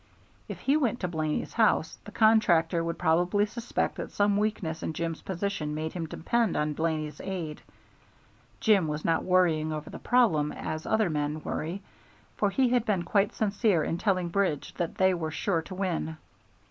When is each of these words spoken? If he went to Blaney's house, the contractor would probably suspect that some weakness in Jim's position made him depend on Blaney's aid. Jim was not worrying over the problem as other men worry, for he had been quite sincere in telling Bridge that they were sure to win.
If 0.47 0.61
he 0.61 0.77
went 0.77 0.99
to 1.01 1.07
Blaney's 1.07 1.53
house, 1.53 1.99
the 2.05 2.11
contractor 2.11 2.83
would 2.83 2.97
probably 2.97 3.45
suspect 3.45 3.97
that 3.97 4.09
some 4.09 4.35
weakness 4.35 4.81
in 4.81 4.93
Jim's 4.93 5.21
position 5.21 5.75
made 5.75 5.93
him 5.93 6.07
depend 6.07 6.57
on 6.57 6.73
Blaney's 6.73 7.21
aid. 7.21 7.61
Jim 8.59 8.87
was 8.87 9.05
not 9.05 9.23
worrying 9.23 9.71
over 9.71 9.91
the 9.91 9.99
problem 9.99 10.51
as 10.53 10.87
other 10.87 11.11
men 11.11 11.43
worry, 11.43 11.83
for 12.35 12.49
he 12.49 12.69
had 12.69 12.83
been 12.83 13.03
quite 13.03 13.31
sincere 13.35 13.83
in 13.83 13.99
telling 13.99 14.29
Bridge 14.29 14.73
that 14.73 14.95
they 14.95 15.13
were 15.13 15.29
sure 15.29 15.61
to 15.61 15.75
win. 15.75 16.17